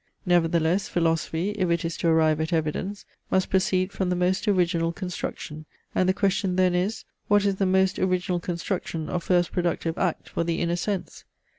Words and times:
Nevertheless, 0.25 0.87
philosophy, 0.87 1.51
if 1.59 1.69
it 1.69 1.85
is 1.85 1.95
to 1.97 2.07
arrive 2.07 2.41
at 2.41 2.51
evidence, 2.51 3.05
must 3.29 3.51
proceed 3.51 3.91
from 3.91 4.09
the 4.09 4.15
most 4.15 4.47
original 4.47 4.91
construction, 4.91 5.67
and 5.93 6.09
the 6.09 6.11
question 6.15 6.55
then 6.55 6.73
is, 6.73 7.05
what 7.27 7.45
is 7.45 7.57
the 7.57 7.67
most 7.67 7.99
original 7.99 8.39
construction 8.39 9.11
or 9.11 9.19
first 9.19 9.51
productive 9.51 9.99
act 9.99 10.27
for 10.27 10.43
the 10.43 10.59
inner 10.59 10.75
sense. 10.75 11.23